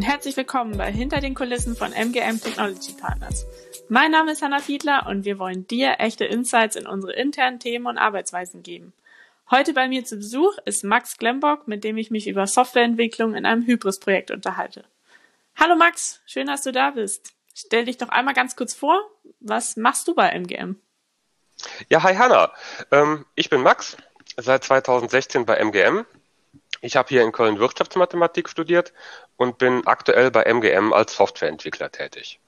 und 0.00 0.06
herzlich 0.06 0.34
willkommen 0.38 0.78
bei 0.78 0.90
Hinter 0.90 1.20
den 1.20 1.34
Kulissen 1.34 1.76
von 1.76 1.92
MGM 1.92 2.40
Technology 2.40 2.94
Partners. 2.98 3.44
Mein 3.90 4.10
Name 4.10 4.32
ist 4.32 4.40
Hanna 4.40 4.60
Fiedler 4.60 5.06
und 5.06 5.26
wir 5.26 5.38
wollen 5.38 5.66
dir 5.66 5.96
echte 5.98 6.24
Insights 6.24 6.74
in 6.74 6.86
unsere 6.86 7.12
internen 7.12 7.60
Themen 7.60 7.84
und 7.84 7.98
Arbeitsweisen 7.98 8.62
geben. 8.62 8.94
Heute 9.50 9.74
bei 9.74 9.88
mir 9.88 10.06
zu 10.06 10.16
Besuch 10.16 10.56
ist 10.64 10.84
Max 10.84 11.18
Glembock, 11.18 11.68
mit 11.68 11.84
dem 11.84 11.98
ich 11.98 12.10
mich 12.10 12.28
über 12.28 12.46
Softwareentwicklung 12.46 13.34
in 13.34 13.44
einem 13.44 13.66
Hybris-Projekt 13.66 14.30
unterhalte. 14.30 14.86
Hallo 15.54 15.76
Max, 15.76 16.22
schön, 16.24 16.46
dass 16.46 16.62
du 16.62 16.72
da 16.72 16.92
bist. 16.92 17.34
Stell 17.54 17.84
dich 17.84 17.98
doch 17.98 18.08
einmal 18.08 18.32
ganz 18.32 18.56
kurz 18.56 18.72
vor. 18.72 18.98
Was 19.40 19.76
machst 19.76 20.08
du 20.08 20.14
bei 20.14 20.30
MGM? 20.30 20.76
Ja, 21.90 22.02
hi 22.02 22.14
Hanna. 22.14 22.50
Ähm, 22.90 23.26
ich 23.34 23.50
bin 23.50 23.60
Max, 23.60 23.98
seit 24.38 24.64
2016 24.64 25.44
bei 25.44 25.56
MGM. 25.56 26.06
Ich 26.80 26.96
habe 26.96 27.08
hier 27.08 27.22
in 27.22 27.32
Köln 27.32 27.58
Wirtschaftsmathematik 27.58 28.48
studiert 28.48 28.92
und 29.36 29.58
bin 29.58 29.86
aktuell 29.86 30.30
bei 30.30 30.44
MGM 30.44 30.92
als 30.92 31.14
Softwareentwickler 31.14 31.92
tätig. 31.92 32.40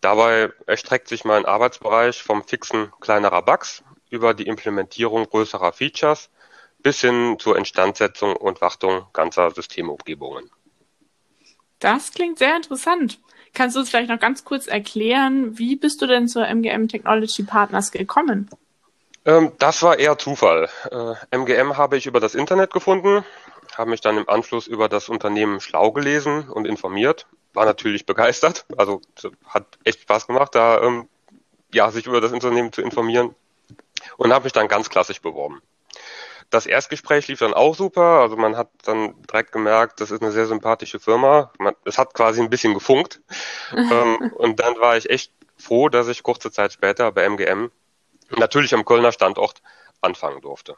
Dabei 0.00 0.52
erstreckt 0.66 1.08
sich 1.08 1.24
mein 1.24 1.44
Arbeitsbereich 1.44 2.22
vom 2.22 2.42
Fixen 2.44 2.92
kleinerer 3.00 3.42
Bugs 3.42 3.84
über 4.10 4.34
die 4.34 4.46
Implementierung 4.46 5.28
größerer 5.28 5.72
Features 5.72 6.30
bis 6.78 7.00
hin 7.00 7.36
zur 7.38 7.56
Instandsetzung 7.56 8.34
und 8.34 8.60
Wartung 8.60 9.06
ganzer 9.12 9.50
Systemumgebungen. 9.52 10.50
Das 11.78 12.12
klingt 12.12 12.38
sehr 12.38 12.56
interessant. 12.56 13.20
Kannst 13.54 13.76
du 13.76 13.80
uns 13.80 13.90
vielleicht 13.90 14.08
noch 14.08 14.18
ganz 14.18 14.44
kurz 14.44 14.66
erklären, 14.66 15.58
wie 15.58 15.76
bist 15.76 16.00
du 16.00 16.06
denn 16.06 16.26
zur 16.26 16.46
MGM 16.46 16.88
Technology 16.88 17.42
Partners 17.42 17.92
gekommen? 17.92 18.48
Ähm, 19.24 19.52
das 19.58 19.82
war 19.82 19.98
eher 19.98 20.18
Zufall. 20.18 20.68
Äh, 20.90 21.36
MGM 21.36 21.76
habe 21.76 21.96
ich 21.96 22.06
über 22.06 22.20
das 22.20 22.34
Internet 22.34 22.72
gefunden, 22.72 23.24
habe 23.76 23.90
mich 23.90 24.00
dann 24.00 24.16
im 24.16 24.28
Anschluss 24.28 24.66
über 24.66 24.88
das 24.88 25.08
Unternehmen 25.08 25.60
schlau 25.60 25.92
gelesen 25.92 26.48
und 26.48 26.66
informiert, 26.66 27.26
war 27.54 27.64
natürlich 27.64 28.06
begeistert, 28.06 28.66
also 28.76 29.00
hat 29.46 29.66
echt 29.84 30.00
Spaß 30.00 30.26
gemacht, 30.26 30.54
da 30.54 30.82
ähm, 30.82 31.08
ja, 31.72 31.90
sich 31.90 32.06
über 32.06 32.20
das 32.20 32.32
Unternehmen 32.32 32.72
zu 32.72 32.82
informieren 32.82 33.34
und 34.16 34.32
habe 34.32 34.44
mich 34.44 34.52
dann 34.52 34.68
ganz 34.68 34.90
klassisch 34.90 35.20
beworben. 35.20 35.62
Das 36.50 36.66
Erstgespräch 36.66 37.28
lief 37.28 37.38
dann 37.38 37.54
auch 37.54 37.74
super, 37.74 38.20
also 38.20 38.36
man 38.36 38.56
hat 38.58 38.68
dann 38.84 39.14
direkt 39.22 39.52
gemerkt, 39.52 40.00
das 40.00 40.10
ist 40.10 40.20
eine 40.20 40.32
sehr 40.32 40.46
sympathische 40.46 41.00
Firma. 41.00 41.50
Man, 41.58 41.74
es 41.86 41.96
hat 41.96 42.12
quasi 42.12 42.42
ein 42.42 42.50
bisschen 42.50 42.74
gefunkt. 42.74 43.22
ähm, 43.74 44.32
und 44.36 44.60
dann 44.60 44.78
war 44.78 44.98
ich 44.98 45.08
echt 45.08 45.32
froh, 45.56 45.88
dass 45.88 46.08
ich 46.08 46.22
kurze 46.22 46.50
Zeit 46.50 46.74
später 46.74 47.10
bei 47.10 47.22
MGM 47.22 47.70
natürlich 48.38 48.74
am 48.74 48.84
Kölner 48.84 49.12
Standort 49.12 49.62
anfangen 50.00 50.40
durfte. 50.40 50.76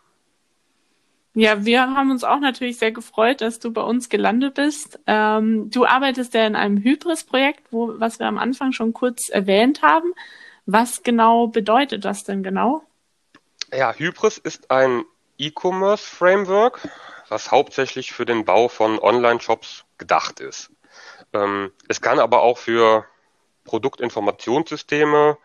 Ja, 1.37 1.65
wir 1.65 1.81
haben 1.81 2.13
uns 2.13 2.23
auch 2.23 2.39
natürlich 2.39 2.79
sehr 2.79 2.93
gefreut, 2.93 3.41
dass 3.41 3.59
du 3.59 3.73
bei 3.73 3.83
uns 3.83 4.09
gelandet 4.09 4.55
bist. 4.55 5.01
Ähm, 5.09 5.69
du 5.69 5.85
arbeitest 5.85 6.33
ja 6.35 6.47
in 6.47 6.55
einem 6.55 6.79
Hybris-Projekt, 6.79 7.65
was 7.73 8.21
wir 8.21 8.27
am 8.27 8.39
Anfang 8.39 8.71
schon 8.71 8.93
kurz 8.93 9.29
erwähnt 9.31 9.83
haben. 9.83 10.13
Was 10.67 11.03
genau 11.03 11.49
bedeutet 11.49 12.05
das 12.05 12.23
denn 12.23 12.45
genau? 12.45 12.85
Ja, 13.73 13.93
Hybris 13.93 14.39
ist 14.39 14.71
ein 14.71 15.05
E-Commerce-Framework, 15.39 16.89
was 17.29 17.51
hauptsächlich 17.51 18.13
für 18.13 18.25
den 18.25 18.45
Bau 18.45 18.69
von 18.69 19.01
Online-Shops 19.01 19.85
gedacht 19.99 20.39
ist. 20.39 20.71
Ähm, 21.33 21.73
es 21.89 22.01
kann 22.01 22.21
aber 22.21 22.43
auch 22.43 22.59
für 22.59 23.07
Produktinformationssysteme 23.65 25.37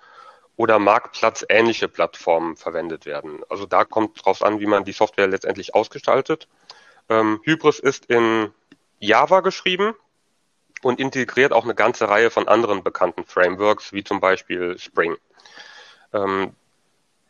oder 0.59 0.77
marktplatzähnliche 0.77 1.87
Plattformen 1.87 2.57
verwendet 2.57 3.05
werden. 3.05 3.39
Also 3.47 3.65
da 3.65 3.85
kommt 3.85 4.25
drauf 4.25 4.43
an, 4.43 4.59
wie 4.59 4.65
man 4.65 4.83
die 4.83 4.91
Software 4.91 5.27
letztendlich 5.27 5.73
ausgestaltet. 5.73 6.49
Ähm, 7.07 7.39
Hybris 7.45 7.79
ist 7.79 8.07
in 8.07 8.51
Java 8.99 9.39
geschrieben 9.39 9.93
und 10.81 10.99
integriert 10.99 11.53
auch 11.53 11.63
eine 11.63 11.75
ganze 11.75 12.09
Reihe 12.09 12.29
von 12.29 12.49
anderen 12.49 12.83
bekannten 12.83 13.23
Frameworks, 13.23 13.93
wie 13.93 14.03
zum 14.03 14.19
Beispiel 14.19 14.77
Spring. 14.77 15.15
Ähm, 16.11 16.53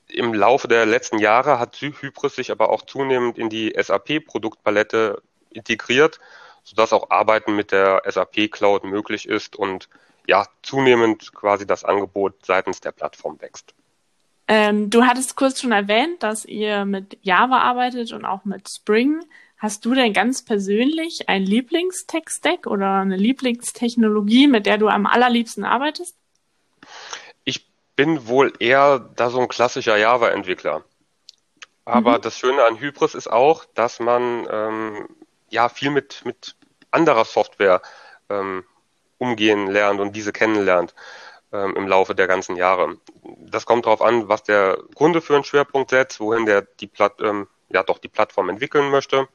Im 0.08 0.34
Laufe 0.34 0.68
der 0.68 0.88
letzten 0.88 1.20
Jahre 1.20 1.60
hat 1.60 1.80
Hybris 1.80 2.34
sich 2.34 2.50
aber 2.50 2.72
auch 2.72 2.82
zunehmend 2.82 3.38
in 3.38 3.52
die 3.52 3.76
SAP-Produktpalette 3.80 5.22
integriert, 5.52 6.20
sodass 6.64 6.94
auch 6.94 7.12
Arbeiten 7.12 7.56
mit 7.56 7.72
der 7.72 8.02
SAP 8.08 8.50
Cloud 8.50 8.86
möglich 8.86 9.28
ist 9.28 9.56
und 9.56 9.88
ja, 10.30 10.46
zunehmend 10.62 11.34
quasi 11.34 11.66
das 11.66 11.84
Angebot 11.84 12.46
seitens 12.46 12.80
der 12.80 12.92
Plattform 12.92 13.42
wächst. 13.42 13.74
Ähm, 14.48 14.90
du 14.90 15.04
hattest 15.04 15.36
kurz 15.36 15.60
schon 15.60 15.72
erwähnt, 15.72 16.22
dass 16.22 16.46
ihr 16.46 16.86
mit 16.86 17.18
Java 17.22 17.60
arbeitet 17.60 18.14
und 18.14 18.26
auch 18.26 18.46
mit 18.46 18.70
Spring. 18.70 19.22
Hast 19.58 19.84
du 19.86 19.94
denn 19.94 20.14
ganz 20.14 20.46
persönlich 20.46 21.28
ein 21.30 21.44
Lieblingstech-Stack 21.44 22.68
oder 22.68 23.02
eine 23.02 23.18
Lieblingstechnologie, 23.18 24.48
mit 24.48 24.68
der 24.68 24.78
du 24.78 24.88
am 24.88 25.08
allerliebsten 25.08 25.66
arbeitest? 25.66 26.16
Ich 27.44 27.68
bin 27.96 28.28
wohl 28.28 28.54
eher 28.60 29.00
da 29.00 29.32
so 29.32 29.40
ein 29.40 29.48
klassischer 29.48 29.98
Java-Entwickler. 29.98 30.84
Aber 31.86 32.18
mhm. 32.18 32.22
das 32.22 32.38
Schöne 32.38 32.64
an 32.64 32.80
Hybris 32.80 33.16
ist 33.16 33.32
auch, 33.32 33.66
dass 33.74 34.00
man 34.00 34.48
ähm, 34.50 35.10
ja 35.50 35.70
viel 35.70 35.90
mit, 35.90 36.24
mit 36.24 36.56
anderer 36.92 37.26
Software 37.26 37.82
ähm, 38.30 38.64
umgehen 39.20 39.68
lernt 39.68 40.00
und 40.00 40.16
diese 40.16 40.34
kennenlernt 40.34 40.96
ähm, 41.54 41.76
im 41.76 41.88
Laufe 41.88 42.16
der 42.16 42.28
ganzen 42.28 42.56
Jahre. 42.56 42.98
Das 43.38 43.66
kommt 43.66 43.86
darauf 43.86 44.02
an, 44.02 44.28
was 44.28 44.44
der 44.44 44.80
Kunde 44.96 45.22
für 45.22 45.36
einen 45.36 45.44
Schwerpunkt 45.44 45.92
setzt, 45.92 46.20
wohin 46.20 46.46
der 46.46 46.64
die 46.64 46.88
Platt, 46.88 47.22
ähm, 47.22 47.48
ja 47.70 47.84
doch 47.84 48.00
die 48.00 48.08
Plattform 48.08 48.50
entwickeln 48.50 48.90
möchte. 48.90 49.28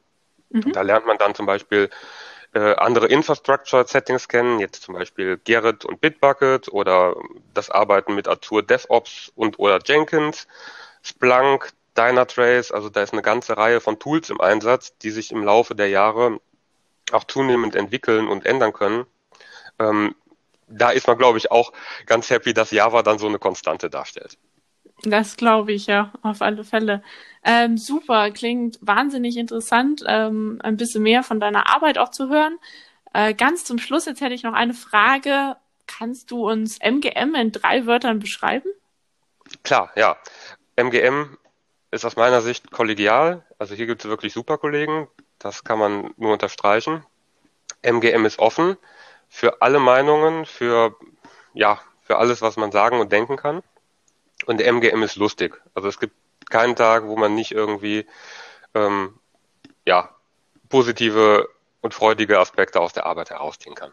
Mhm. 0.51 0.73
Da 0.73 0.83
lernt 0.83 1.07
man 1.07 1.19
dann 1.19 1.35
zum 1.35 1.47
Beispiel 1.47 1.91
äh, 2.55 2.75
andere 2.77 3.09
Infrastructure-Settings 3.09 4.29
kennen, 4.29 4.61
jetzt 4.61 4.83
zum 4.83 4.95
Beispiel 4.95 5.41
Gerrit 5.43 5.85
und 5.85 6.01
Bitbucket 6.01 6.69
oder 6.69 7.17
das 7.53 7.71
Arbeiten 7.71 8.15
mit 8.15 8.29
Azure 8.29 8.63
DevOps 8.63 9.33
und 9.35 9.59
oder 9.59 9.81
Jenkins, 9.85 10.47
Splunk, 11.03 11.71
Dynatrace, 11.97 12.73
also 12.73 12.89
da 12.89 13.03
ist 13.03 13.13
eine 13.13 13.23
ganze 13.23 13.57
Reihe 13.57 13.81
von 13.81 13.99
Tools 13.99 14.31
im 14.31 14.41
Einsatz, 14.41 14.97
die 14.99 15.11
sich 15.11 15.33
im 15.33 15.45
Laufe 15.45 15.75
der 15.75 15.89
Jahre 15.89 16.41
auch 17.13 17.25
zunehmend 17.25 17.77
entwickeln 17.77 18.29
und 18.29 18.47
ändern 18.47 18.73
können. 18.73 19.07
Ähm, 19.79 20.15
da 20.69 20.91
ist 20.91 21.07
man, 21.07 21.19
glaube 21.19 21.39
ich, 21.39 21.51
auch 21.51 21.73
ganz 22.07 22.31
happy, 22.31 22.55
dass 22.55 22.71
Java 22.71 23.03
dann 23.03 23.19
so 23.19 23.27
eine 23.27 23.39
Konstante 23.39 23.91
darstellt. 23.91 24.39
Das 25.03 25.37
glaube 25.37 25.73
ich, 25.73 25.87
ja, 25.87 26.13
auf 26.23 26.41
alle 26.41 26.65
Fälle. 26.65 27.03
Ähm, 27.45 27.77
super, 27.77 28.31
klingt 28.31 28.79
wahnsinnig 28.81 29.37
interessant, 29.37 30.03
ähm, 30.07 30.59
ein 30.63 30.77
bisschen 30.77 31.03
mehr 31.03 31.23
von 31.23 31.41
deiner 31.41 31.75
Arbeit 31.75 31.99
auch 31.99 32.11
zu 32.11 32.29
hören. 32.29 32.59
Äh, 33.13 33.35
ganz 33.35 33.65
zum 33.65 33.79
Schluss, 33.79 34.07
jetzt 34.07 34.21
hätte 34.21 34.35
ich 34.35 34.45
noch 34.45 34.55
eine 34.55 34.75
Frage. 34.75 35.57
Kannst 35.87 36.31
du 36.31 36.49
uns 36.49 36.79
MGM 36.79 37.35
in 37.35 37.53
drei 37.53 37.87
Wörtern 37.87 38.19
beschreiben? 38.19 38.69
Klar, 39.63 39.91
ja. 39.97 40.17
MGM 40.77 41.37
ist 41.91 42.05
aus 42.05 42.17
meiner 42.17 42.41
Sicht 42.41 42.71
kollegial. 42.71 43.45
Also 43.59 43.75
hier 43.75 43.87
gibt 43.87 44.03
es 44.03 44.11
wirklich 44.11 44.33
super 44.33 44.57
Kollegen. 44.57 45.09
Das 45.39 45.65
kann 45.65 45.79
man 45.79 46.15
nur 46.17 46.33
unterstreichen. 46.33 47.05
MGM 47.83 48.25
ist 48.25 48.39
offen 48.39 48.79
für 49.35 49.61
alle 49.63 49.81
Meinungen, 49.81 50.47
für, 50.47 50.95
ja, 51.55 51.81
für 52.03 52.19
alles, 52.19 52.41
was 52.41 52.57
man 52.57 52.71
sagen 52.71 53.01
und 53.01 53.11
denken 53.11 53.37
kann. 53.37 53.65
Und 54.47 54.61
der 54.61 54.69
MGM 54.69 55.03
ist 55.03 55.17
lustig. 55.17 55.61
Also 55.75 55.89
es 55.89 55.99
gibt 55.99 56.15
keinen 56.49 56.77
Tag, 56.77 57.09
wo 57.09 57.17
man 57.17 57.35
nicht 57.35 57.51
irgendwie, 57.51 58.07
ähm, 58.75 59.19
ja, 59.85 60.11
positive 60.69 61.49
und 61.81 61.95
freudige 61.95 62.39
Aspekte 62.39 62.81
aus 62.81 62.93
der 62.93 63.07
Arbeit 63.07 63.31
herausziehen 63.31 63.75
kann. 63.75 63.91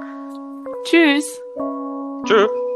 Tschüss. 0.83 1.41
Tschüss. 2.25 2.70